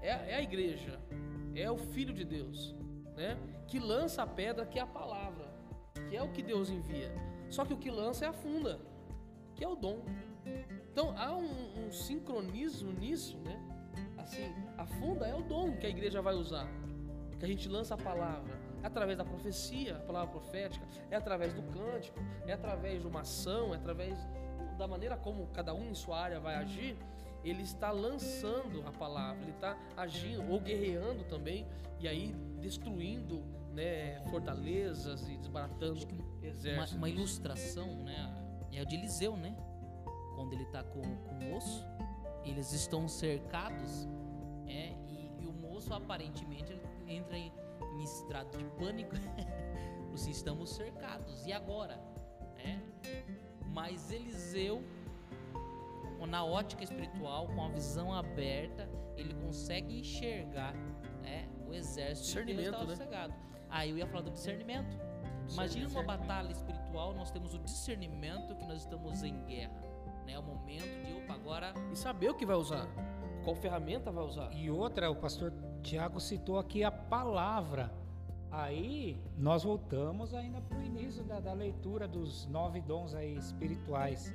é, 0.00 0.08
é 0.08 0.34
a 0.36 0.42
igreja, 0.42 0.98
é 1.54 1.70
o 1.70 1.76
filho 1.78 2.12
de 2.14 2.24
Deus, 2.24 2.74
né? 3.16 3.38
Que 3.66 3.78
lança 3.78 4.22
a 4.22 4.26
pedra 4.26 4.66
que 4.66 4.78
é 4.78 4.82
a 4.82 4.86
palavra, 4.86 5.52
que 6.08 6.16
é 6.16 6.22
o 6.22 6.30
que 6.30 6.42
Deus 6.42 6.70
envia. 6.70 7.12
Só 7.50 7.64
que 7.64 7.74
o 7.74 7.78
que 7.78 7.90
lança 7.90 8.24
é 8.24 8.28
a 8.28 8.32
funda, 8.32 8.80
que 9.54 9.64
é 9.64 9.68
o 9.68 9.74
dom. 9.74 10.04
Então 10.90 11.14
há 11.16 11.36
um, 11.36 11.86
um 11.86 11.92
sincronismo 11.92 12.92
nisso, 12.92 13.38
né? 13.38 13.60
Assim, 14.18 14.54
a 14.78 14.86
funda 14.86 15.26
é 15.26 15.34
o 15.34 15.42
dom 15.42 15.76
que 15.76 15.86
a 15.86 15.90
igreja 15.90 16.22
vai 16.22 16.34
usar 16.34 16.68
que 17.42 17.46
a 17.46 17.48
gente 17.48 17.68
lança 17.68 17.94
a 17.94 17.98
palavra 17.98 18.56
é 18.80 18.86
através 18.86 19.18
da 19.18 19.24
profecia, 19.24 19.96
a 19.96 20.00
palavra 20.00 20.30
profética, 20.30 20.86
é 21.10 21.16
através 21.16 21.52
do 21.52 21.62
cântico, 21.62 22.18
é 22.46 22.52
através 22.52 23.02
de 23.02 23.08
uma 23.08 23.22
ação, 23.22 23.74
é 23.74 23.76
através 23.76 24.16
da 24.78 24.86
maneira 24.86 25.16
como 25.16 25.48
cada 25.48 25.74
um 25.74 25.90
em 25.90 25.94
sua 25.94 26.20
área 26.20 26.38
vai 26.38 26.54
agir, 26.54 26.96
ele 27.44 27.62
está 27.62 27.90
lançando 27.90 28.86
a 28.86 28.92
palavra, 28.92 29.42
ele 29.42 29.52
está 29.52 29.76
agindo 29.96 30.50
ou 30.50 30.60
guerreando 30.60 31.24
também 31.24 31.66
e 31.98 32.06
aí 32.08 32.34
destruindo 32.60 33.42
né, 33.72 34.22
fortalezas 34.30 35.28
e 35.28 35.36
desbaratando 35.36 36.06
que 36.06 36.14
Uma, 36.14 36.46
exércitos. 36.46 36.92
uma 36.92 37.08
ilustração, 37.08 38.02
né? 38.04 38.38
É 38.72 38.82
o 38.82 38.86
de 38.86 38.96
Eliseu, 38.96 39.36
né? 39.36 39.56
Quando 40.34 40.52
ele 40.52 40.62
está 40.62 40.82
com, 40.82 41.02
com 41.02 41.34
o 41.34 41.50
moço, 41.50 41.84
eles 42.44 42.72
estão 42.72 43.06
cercados, 43.06 44.08
é, 44.66 44.94
e, 45.08 45.30
e 45.40 45.46
o 45.46 45.52
moço 45.52 45.92
aparentemente 45.92 46.74
entra 47.06 47.36
em, 47.36 47.52
em 47.94 48.02
estado 48.02 48.56
de 48.56 48.64
pânico. 48.76 49.14
Os 50.12 50.26
estamos 50.28 50.70
cercados. 50.70 51.46
E 51.46 51.52
agora? 51.52 52.00
É? 52.56 52.78
Mas 53.66 54.10
Eliseu, 54.10 54.82
na 56.26 56.44
ótica 56.44 56.84
espiritual, 56.84 57.46
com 57.48 57.64
a 57.64 57.68
visão 57.68 58.12
aberta, 58.12 58.88
ele 59.16 59.34
consegue 59.34 59.98
enxergar 59.98 60.74
né, 61.22 61.48
o 61.66 61.74
exército 61.74 62.44
de 62.44 62.54
Deus 62.54 62.66
Discernimento, 62.66 62.74
estava 62.74 62.86
né? 62.86 62.96
cegado. 62.96 63.34
Aí 63.68 63.90
eu 63.90 63.98
ia 63.98 64.06
falar 64.06 64.22
do 64.22 64.30
discernimento. 64.30 64.98
Imagina 65.50 65.88
numa 65.88 66.02
batalha 66.02 66.50
espiritual, 66.52 67.14
nós 67.14 67.30
temos 67.30 67.54
o 67.54 67.58
discernimento 67.58 68.54
que 68.54 68.64
nós 68.64 68.80
estamos 68.80 69.22
em 69.22 69.44
guerra. 69.44 69.82
Né? 70.26 70.34
É 70.34 70.38
o 70.38 70.42
momento 70.42 71.04
de, 71.04 71.12
opa, 71.14 71.34
agora 71.34 71.74
E 71.90 71.96
saber 71.96 72.30
o 72.30 72.34
que 72.34 72.46
vai 72.46 72.56
usar, 72.56 72.86
qual 73.42 73.56
ferramenta 73.56 74.10
vai 74.10 74.24
usar. 74.24 74.52
E 74.52 74.70
outra, 74.70 75.10
o 75.10 75.16
pastor 75.16 75.52
Tiago 75.82 76.20
citou 76.20 76.58
aqui 76.58 76.84
a 76.84 76.90
palavra. 76.90 77.92
Aí 78.50 79.18
nós 79.36 79.64
voltamos 79.64 80.34
ainda 80.34 80.60
para 80.60 80.78
o 80.78 80.82
início 80.82 81.24
da, 81.24 81.40
da 81.40 81.54
leitura 81.54 82.06
dos 82.06 82.46
nove 82.46 82.82
dons 82.82 83.14
aí 83.14 83.34
espirituais, 83.34 84.34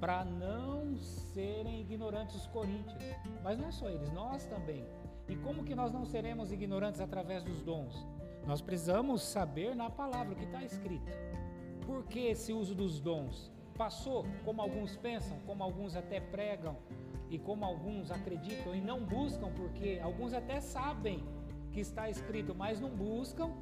para 0.00 0.24
não 0.24 0.96
serem 0.96 1.80
ignorantes 1.80 2.36
os 2.36 2.46
coríntios. 2.46 3.02
Mas 3.42 3.58
não 3.58 3.68
é 3.68 3.72
só 3.72 3.88
eles, 3.88 4.12
nós 4.12 4.46
também. 4.46 4.84
E 5.28 5.36
como 5.36 5.64
que 5.64 5.74
nós 5.74 5.92
não 5.92 6.04
seremos 6.04 6.52
ignorantes 6.52 7.00
através 7.00 7.42
dos 7.42 7.60
dons? 7.62 8.06
Nós 8.46 8.60
precisamos 8.60 9.22
saber 9.22 9.74
na 9.74 9.90
palavra 9.90 10.34
o 10.34 10.36
que 10.36 10.44
está 10.44 10.62
escrito. 10.62 11.10
Por 11.84 12.04
que 12.04 12.20
esse 12.20 12.52
uso 12.52 12.74
dos 12.74 13.00
dons? 13.00 13.50
Passou 13.76 14.24
como 14.44 14.62
alguns 14.62 14.96
pensam, 14.96 15.38
como 15.46 15.62
alguns 15.62 15.96
até 15.96 16.20
pregam 16.20 16.76
e 17.28 17.38
como 17.38 17.64
alguns 17.64 18.10
acreditam 18.10 18.74
e 18.74 18.80
não 18.80 19.04
buscam, 19.04 19.50
porque 19.52 20.00
alguns 20.02 20.32
até 20.32 20.60
sabem 20.60 21.24
que 21.72 21.80
está 21.80 22.08
escrito, 22.08 22.54
mas 22.54 22.80
não 22.80 22.88
buscam, 22.88 23.52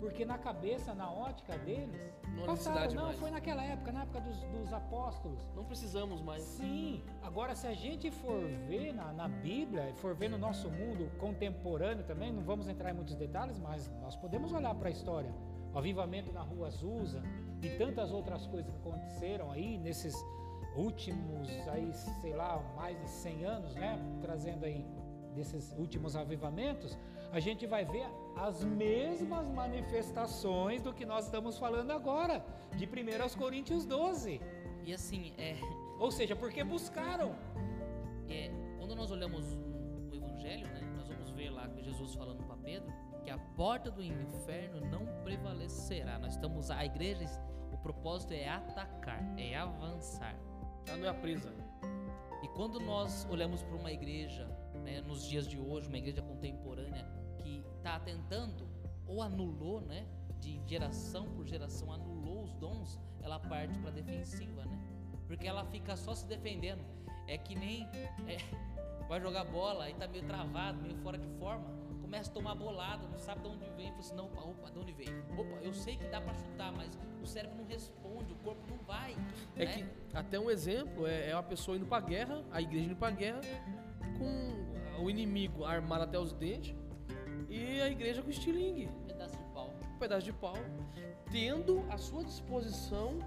porque 0.00 0.24
na 0.24 0.38
cabeça, 0.38 0.94
na 0.94 1.10
ótica 1.10 1.56
deles, 1.58 2.00
Não 2.36 2.44
passaram, 2.44 2.94
não, 2.94 3.04
mais. 3.04 3.18
foi 3.18 3.30
naquela 3.30 3.64
época, 3.64 3.92
na 3.92 4.02
época 4.02 4.20
dos, 4.20 4.36
dos 4.44 4.72
apóstolos. 4.72 5.40
Não 5.54 5.64
precisamos 5.64 6.20
mais. 6.20 6.42
Sim, 6.42 7.02
agora 7.22 7.54
se 7.54 7.66
a 7.66 7.74
gente 7.74 8.10
for 8.10 8.42
ver 8.68 8.92
na, 8.92 9.12
na 9.12 9.28
Bíblia, 9.28 9.92
for 9.96 10.14
ver 10.14 10.28
no 10.28 10.38
nosso 10.38 10.70
mundo 10.70 11.10
contemporâneo 11.18 12.04
também, 12.04 12.32
não 12.32 12.42
vamos 12.42 12.68
entrar 12.68 12.90
em 12.90 12.94
muitos 12.94 13.14
detalhes, 13.14 13.58
mas 13.58 13.90
nós 14.02 14.16
podemos 14.16 14.52
olhar 14.52 14.74
para 14.74 14.88
a 14.88 14.92
história. 14.92 15.32
O 15.72 15.78
avivamento 15.78 16.32
na 16.32 16.42
rua 16.42 16.68
Azusa 16.68 17.22
e 17.62 17.70
tantas 17.70 18.12
outras 18.12 18.46
coisas 18.46 18.70
que 18.70 18.76
aconteceram 18.76 19.50
aí 19.50 19.78
nesses 19.78 20.14
últimos, 20.76 21.48
aí, 21.68 21.92
sei 22.20 22.34
lá, 22.34 22.58
mais 22.76 22.98
de 23.00 23.08
100 23.08 23.44
anos, 23.44 23.74
né? 23.74 23.98
Trazendo 24.20 24.64
aí 24.64 24.84
desses 25.34 25.72
últimos 25.72 26.16
avivamentos, 26.16 26.98
a 27.32 27.40
gente 27.40 27.66
vai 27.66 27.84
ver 27.84 28.06
as 28.36 28.62
mesmas 28.62 29.48
manifestações 29.48 30.82
do 30.82 30.92
que 30.92 31.06
nós 31.06 31.24
estamos 31.24 31.58
falando 31.58 31.90
agora, 31.90 32.44
de 32.76 32.84
1 32.84 33.38
Coríntios 33.38 33.86
12. 33.86 34.40
E 34.84 34.92
assim, 34.92 35.32
é, 35.38 35.56
Ou 35.98 36.10
seja, 36.10 36.36
porque 36.36 36.62
buscaram. 36.62 37.34
é, 38.28 38.50
quando 38.78 38.94
nós 38.94 39.10
olhamos 39.10 39.54
o 39.54 40.14
Evangelho, 40.14 40.66
né, 40.68 40.80
nós 40.94 41.08
vamos 41.08 41.30
ver 41.30 41.50
lá 41.50 41.66
com 41.66 41.80
Jesus 41.80 42.14
falando 42.14 42.44
para 42.44 42.56
Pedro 42.58 42.92
que 43.24 43.30
a 43.30 43.38
porta 43.38 43.90
do 43.90 44.02
inferno 44.02 44.80
não 44.88 45.06
prevalecerá. 45.24 46.18
Nós 46.18 46.34
estamos, 46.34 46.70
a 46.70 46.84
igreja, 46.84 47.26
o 47.72 47.78
propósito 47.78 48.32
é 48.32 48.48
atacar, 48.48 49.20
é 49.38 49.56
avançar. 49.56 50.36
Ela 50.86 50.98
não 50.98 51.06
é 51.06 51.08
a 51.08 51.14
presa. 51.14 51.52
E 52.42 52.48
quando 52.48 52.78
nós 52.78 53.26
olhamos 53.28 53.62
para 53.62 53.74
uma 53.74 53.90
igreja, 53.90 54.46
né, 54.84 55.00
nos 55.00 55.24
dias 55.26 55.48
de 55.48 55.58
hoje, 55.58 55.88
uma 55.88 55.98
igreja 55.98 56.22
contemporânea 56.22 57.04
que 57.46 57.64
está 57.76 58.00
tentando 58.00 58.66
ou 59.06 59.22
anulou, 59.22 59.80
né, 59.80 60.04
de 60.40 60.60
geração 60.66 61.26
por 61.30 61.46
geração, 61.46 61.92
anulou 61.92 62.42
os 62.42 62.52
dons, 62.54 63.00
ela 63.22 63.38
parte 63.38 63.78
para 63.78 63.90
defensiva, 63.90 64.64
né? 64.64 64.78
Porque 65.26 65.46
ela 65.46 65.64
fica 65.66 65.96
só 65.96 66.14
se 66.14 66.26
defendendo. 66.26 66.84
É 67.26 67.38
que 67.38 67.54
nem 67.54 67.84
é, 68.26 68.38
vai 69.08 69.20
jogar 69.20 69.44
bola 69.44 69.88
e 69.88 69.94
tá 69.94 70.06
meio 70.06 70.24
travado, 70.24 70.80
meio 70.82 70.96
fora 70.96 71.18
de 71.18 71.28
forma. 71.38 71.64
começa 72.00 72.30
a 72.30 72.34
tomar 72.34 72.54
bolada, 72.54 73.06
não 73.08 73.18
sabe 73.18 73.42
de 73.42 73.48
onde 73.48 73.68
vem, 73.70 73.88
fala 73.88 73.98
assim, 73.98 74.14
não, 74.14 74.26
opa, 74.26 74.42
opa, 74.42 74.70
de 74.70 74.78
onde 74.78 74.92
veio? 74.92 75.24
Opa, 75.36 75.56
eu 75.62 75.72
sei 75.72 75.96
que 75.96 76.06
dá 76.08 76.20
para 76.20 76.34
chutar, 76.34 76.72
mas 76.72 76.96
o 77.22 77.26
cérebro 77.26 77.58
não 77.58 77.66
responde, 77.66 78.32
o 78.32 78.36
corpo 78.36 78.62
não 78.68 78.78
vai. 78.84 79.16
É 79.56 79.64
né? 79.64 79.72
que 79.72 80.16
até 80.16 80.38
um 80.38 80.50
exemplo 80.50 81.06
é, 81.06 81.30
é 81.30 81.34
uma 81.34 81.42
pessoa 81.42 81.76
indo 81.76 81.86
pra 81.86 82.00
guerra, 82.00 82.44
a 82.52 82.60
igreja 82.60 82.86
indo 82.86 82.96
pra 82.96 83.10
guerra, 83.10 83.40
com 84.18 85.02
o 85.02 85.10
inimigo 85.10 85.64
armado 85.64 86.04
até 86.04 86.18
os 86.18 86.32
dentes 86.32 86.74
e 87.56 87.80
a 87.82 87.88
igreja 87.88 88.22
com 88.22 88.30
estilingue, 88.30 88.88
Um 88.88 89.06
pedaço 89.06 89.36
de 89.36 89.44
pau. 89.54 89.70
um 89.94 89.98
pedaço 89.98 90.24
de 90.24 90.32
pau, 90.32 90.56
tendo 91.30 91.84
à 91.90 91.96
sua 91.98 92.24
disposição 92.24 93.18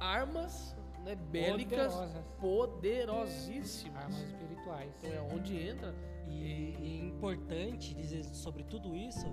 armas 0.00 0.74
né, 1.04 1.14
bélicas 1.14 1.92
Poderosas. 1.94 2.24
poderosíssimas. 2.40 4.02
Armas 4.04 4.20
espirituais. 4.22 4.92
Então 4.98 5.12
é 5.12 5.20
onde 5.34 5.56
entra. 5.56 5.94
E, 6.28 6.74
e 6.80 7.00
é 7.02 7.06
importante 7.06 7.94
dizer 7.94 8.24
sobre 8.24 8.64
tudo 8.64 8.96
isso 8.96 9.26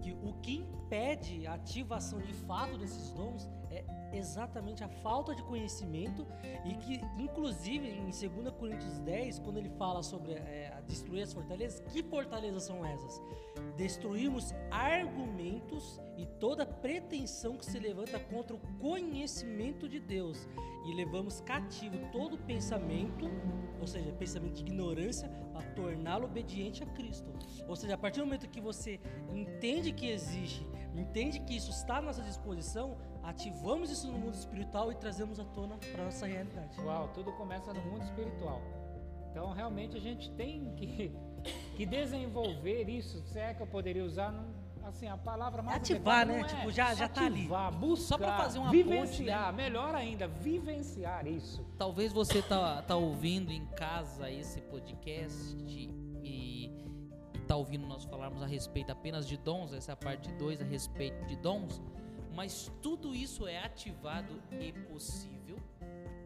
que 0.00 0.12
o 0.12 0.32
que 0.40 0.58
impede 0.58 1.46
a 1.46 1.54
ativação 1.54 2.20
de 2.20 2.32
fato 2.32 2.78
desses 2.78 3.10
dons 3.10 3.48
é 3.70 3.84
exatamente 4.12 4.82
a 4.82 4.88
falta 4.88 5.34
de 5.34 5.42
conhecimento 5.42 6.26
e 6.64 6.74
que, 6.74 7.00
inclusive, 7.18 7.88
em 7.88 8.04
2 8.04 8.54
Coríntios 8.58 8.98
10, 9.00 9.38
quando 9.40 9.58
ele 9.58 9.70
fala 9.70 10.02
sobre 10.02 10.32
é, 10.32 10.80
destruir 10.86 11.22
as 11.22 11.32
fortalezas, 11.32 11.80
que 11.92 12.02
fortalezas 12.02 12.62
são 12.62 12.84
essas? 12.84 13.20
Destruímos 13.76 14.54
argumentos 14.70 16.00
e 16.16 16.26
toda 16.40 16.66
pretensão 16.66 17.56
que 17.56 17.66
se 17.66 17.78
levanta 17.78 18.18
contra 18.18 18.56
o 18.56 18.60
conhecimento 18.78 19.88
de 19.88 20.00
Deus 20.00 20.48
e 20.84 20.94
levamos 20.94 21.40
cativo 21.40 21.96
todo 22.10 22.38
pensamento, 22.38 23.26
ou 23.80 23.86
seja, 23.86 24.10
pensamento 24.12 24.54
de 24.54 24.62
ignorância, 24.62 25.28
para 25.52 25.62
torná-lo 25.72 26.24
obediente 26.24 26.82
a 26.82 26.86
Cristo. 26.86 27.30
Ou 27.68 27.76
seja, 27.76 27.94
a 27.94 27.98
partir 27.98 28.20
do 28.20 28.26
momento 28.26 28.48
que 28.48 28.60
você 28.60 28.98
entende 29.32 29.92
que 29.92 30.08
existe, 30.08 30.66
entende 30.94 31.40
que 31.40 31.56
isso 31.56 31.70
está 31.70 31.98
à 31.98 32.02
nossa 32.02 32.22
disposição, 32.22 32.96
ativamos 33.28 33.90
isso 33.90 34.06
no 34.10 34.18
mundo 34.18 34.34
espiritual 34.34 34.90
e 34.90 34.94
trazemos 34.94 35.38
à 35.38 35.44
tona 35.44 35.76
para 35.92 36.04
nossa 36.04 36.26
realidade. 36.26 36.80
Uau, 36.80 37.08
tudo 37.14 37.32
começa 37.32 37.72
no 37.72 37.80
mundo 37.82 38.02
espiritual. 38.02 38.60
Então, 39.30 39.52
realmente, 39.52 39.96
a 39.96 40.00
gente 40.00 40.30
tem 40.32 40.74
que, 40.74 41.12
que 41.76 41.84
desenvolver 41.86 42.88
isso. 42.88 43.20
Se 43.22 43.38
é 43.38 43.52
que 43.54 43.62
eu 43.62 43.66
poderia 43.66 44.04
usar, 44.04 44.34
assim, 44.82 45.06
a 45.06 45.16
palavra 45.18 45.62
mais 45.62 45.76
Ativar, 45.78 46.26
né? 46.26 46.40
é 46.40 46.44
Tipo, 46.44 46.70
já- 46.70 46.94
já 46.94 47.06
tá 47.08 47.26
ali. 47.26 47.40
ativar, 47.40 47.70
buscar, 47.72 48.06
Só 48.06 48.18
pra 48.18 48.36
fazer 48.38 48.58
uma 48.58 48.70
vivenciar, 48.70 49.52
melhor 49.52 49.94
ainda, 49.94 50.26
vivenciar 50.26 51.26
isso. 51.26 51.62
Talvez 51.76 52.12
você 52.12 52.40
tá, 52.42 52.80
tá 52.82 52.96
ouvindo 52.96 53.52
em 53.52 53.66
casa 53.66 54.30
esse 54.30 54.60
podcast 54.62 55.56
e, 55.66 55.90
e 56.24 56.72
tá 57.46 57.54
ouvindo 57.56 57.86
nós 57.86 58.04
falarmos 58.04 58.42
a 58.42 58.46
respeito 58.46 58.90
apenas 58.90 59.26
de 59.28 59.36
dons, 59.36 59.72
essa 59.74 59.92
é 59.92 59.94
a 59.94 59.96
parte 59.96 60.32
2 60.32 60.62
a 60.62 60.64
respeito 60.64 61.24
de 61.26 61.36
dons, 61.36 61.80
mas 62.38 62.70
tudo 62.80 63.16
isso 63.16 63.48
é 63.48 63.58
ativado 63.64 64.40
e 64.60 64.72
possível 64.72 65.58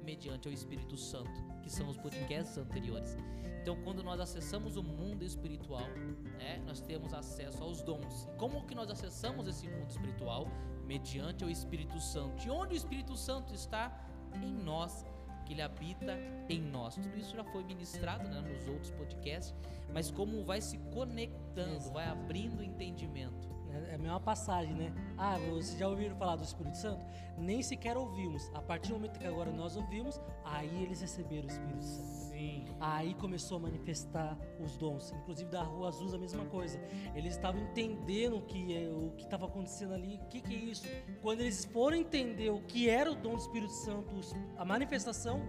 mediante 0.04 0.46
o 0.46 0.52
Espírito 0.52 0.94
Santo, 0.94 1.32
que 1.62 1.70
são 1.70 1.88
os 1.88 1.96
podcasts 1.96 2.58
anteriores. 2.58 3.16
Então, 3.62 3.82
quando 3.82 4.04
nós 4.04 4.20
acessamos 4.20 4.76
o 4.76 4.82
mundo 4.82 5.24
espiritual, 5.24 5.88
né, 6.36 6.62
nós 6.66 6.82
temos 6.82 7.14
acesso 7.14 7.64
aos 7.64 7.80
dons. 7.80 8.28
E 8.30 8.36
como 8.36 8.66
que 8.66 8.74
nós 8.74 8.90
acessamos 8.90 9.48
esse 9.48 9.66
mundo 9.66 9.88
espiritual? 9.88 10.48
Mediante 10.84 11.46
o 11.46 11.50
Espírito 11.50 11.98
Santo. 11.98 12.46
E 12.46 12.50
onde 12.50 12.74
o 12.74 12.76
Espírito 12.76 13.16
Santo 13.16 13.54
está? 13.54 14.06
Em 14.34 14.52
nós, 14.52 15.06
que 15.46 15.54
ele 15.54 15.62
habita 15.62 16.18
em 16.46 16.60
nós. 16.60 16.94
Tudo 16.96 17.16
isso 17.16 17.34
já 17.34 17.44
foi 17.44 17.64
ministrado 17.64 18.28
né, 18.28 18.38
nos 18.42 18.68
outros 18.68 18.90
podcasts, 18.90 19.54
mas 19.94 20.10
como 20.10 20.44
vai 20.44 20.60
se 20.60 20.76
conectando, 20.92 21.90
vai 21.90 22.06
abrindo 22.06 22.62
entendimento. 22.62 23.51
É 23.90 23.94
a 23.94 23.98
mesma 23.98 24.20
passagem, 24.20 24.74
né? 24.74 24.92
Ah, 25.16 25.38
vocês 25.38 25.78
já 25.78 25.88
ouviram 25.88 26.14
falar 26.16 26.36
do 26.36 26.44
Espírito 26.44 26.76
Santo? 26.76 27.00
Nem 27.38 27.62
sequer 27.62 27.96
ouvimos. 27.96 28.50
A 28.54 28.60
partir 28.60 28.88
do 28.88 28.94
momento 28.94 29.18
que 29.18 29.26
agora 29.26 29.50
nós 29.50 29.76
ouvimos, 29.76 30.20
aí 30.44 30.82
eles 30.82 31.00
receberam 31.00 31.44
o 31.44 31.50
Espírito 31.50 31.82
Santo. 31.84 32.06
Sim. 32.32 32.64
Aí 32.80 33.14
começou 33.14 33.58
a 33.58 33.60
manifestar 33.60 34.36
os 34.60 34.76
dons. 34.76 35.12
Inclusive 35.12 35.50
da 35.50 35.62
Rua 35.62 35.88
Azul 35.88 36.14
a 36.14 36.18
mesma 36.18 36.44
coisa. 36.46 36.80
Eles 37.14 37.34
estavam 37.34 37.60
entendendo 37.62 38.36
o 38.38 38.42
que 38.42 38.76
é- 38.76 38.88
o 38.90 39.10
que 39.16 39.24
estava 39.24 39.46
acontecendo 39.46 39.94
ali. 39.94 40.16
O 40.16 40.26
que, 40.28 40.40
que 40.40 40.54
é 40.54 40.58
isso? 40.58 40.86
Quando 41.20 41.40
eles 41.40 41.64
foram 41.64 41.96
entender 41.96 42.50
o 42.50 42.60
que 42.62 42.88
era 42.90 43.10
o 43.10 43.14
dom 43.14 43.32
do 43.34 43.38
Espírito 43.40 43.72
Santo, 43.72 44.10
a 44.56 44.64
manifestação, 44.64 45.40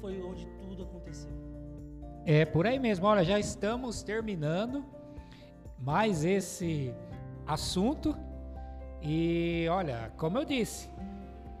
foi 0.00 0.20
onde 0.22 0.46
tudo 0.60 0.82
aconteceu. 0.82 1.30
É 2.26 2.44
por 2.44 2.66
aí 2.66 2.78
mesmo. 2.78 3.06
Olha, 3.06 3.24
já 3.24 3.38
estamos 3.38 4.02
terminando 4.02 4.84
mais 5.78 6.24
esse 6.24 6.94
assunto. 7.46 8.16
E 9.02 9.66
olha, 9.70 10.12
como 10.16 10.38
eu 10.38 10.44
disse, 10.44 10.88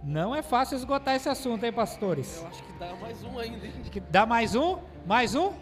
não 0.02 0.34
é 0.34 0.42
fácil 0.42 0.76
esgotar 0.76 1.14
esse 1.14 1.28
assunto, 1.28 1.64
hein, 1.64 1.72
pastores? 1.72 2.40
Eu 2.40 2.48
acho 2.48 2.62
que 2.62 2.72
dá 2.78 2.94
mais 2.96 3.22
um 3.22 3.38
ainda, 3.38 3.66
hein? 3.66 3.72
Que 3.90 4.00
Dá 4.00 4.26
mais 4.26 4.54
um? 4.54 4.78
Mais 5.06 5.34
um? 5.34 5.52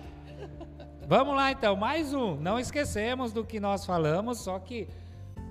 Vamos 1.07 1.35
lá 1.35 1.51
então, 1.51 1.75
mais 1.75 2.13
um. 2.13 2.37
Não 2.37 2.59
esquecemos 2.59 3.33
do 3.33 3.45
que 3.45 3.59
nós 3.59 3.87
falamos, 3.87 4.39
só 4.39 4.59
que, 4.59 4.87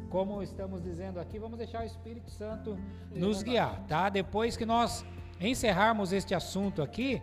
como 0.09 0.43
estamos 0.43 0.83
dizendo 0.83 1.19
aqui, 1.19 1.39
vamos 1.39 1.57
deixar 1.57 1.81
o 1.81 1.85
Espírito 1.85 2.29
Santo 2.29 2.77
nos 3.11 3.41
guiar, 3.41 3.83
tá? 3.87 4.07
Depois 4.09 4.55
que 4.55 4.65
nós 4.65 5.03
encerrarmos 5.39 6.13
este 6.13 6.35
assunto 6.35 6.81
aqui, 6.81 7.21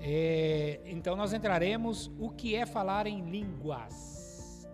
é, 0.00 0.80
então 0.86 1.14
nós 1.14 1.32
entraremos 1.32 2.10
o 2.18 2.30
que 2.30 2.56
é 2.56 2.66
falar 2.66 3.06
em 3.06 3.20
línguas. 3.20 4.66